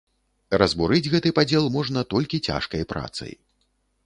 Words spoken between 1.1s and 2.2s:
гэты падзел можна